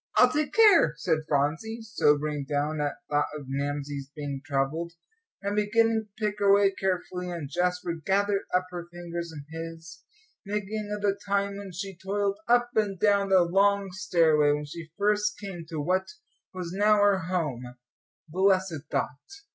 "I'll 0.17 0.31
take 0.33 0.51
care," 0.53 0.95
said 0.97 1.19
Phronsie, 1.29 1.83
sobering 1.83 2.43
down 2.49 2.81
at 2.81 2.95
thought 3.07 3.27
of 3.37 3.45
Mamsie's 3.47 4.09
being 4.15 4.41
troubled, 4.43 4.93
and 5.43 5.55
beginning 5.55 6.05
to 6.17 6.25
pick 6.25 6.39
her 6.39 6.51
way 6.51 6.71
carefully. 6.71 7.29
And 7.29 7.47
Jasper 7.47 7.93
gathered 8.03 8.41
up 8.51 8.65
her 8.71 8.87
fingers 8.91 9.31
in 9.31 9.45
his, 9.55 10.01
thinking 10.43 10.89
of 10.91 11.03
the 11.03 11.19
time 11.27 11.55
when 11.57 11.71
she 11.71 11.95
toiled 11.95 12.39
up 12.47 12.71
and 12.73 12.99
down 12.99 13.29
the 13.29 13.43
long 13.43 13.91
stairway, 13.91 14.51
when 14.51 14.65
she 14.65 14.89
first 14.97 15.37
came 15.37 15.67
to 15.69 15.79
what 15.79 16.07
was 16.51 16.73
now 16.73 16.95
her 16.95 17.19
home, 17.27 17.75
blessed 18.27 18.81
thought! 18.89 19.29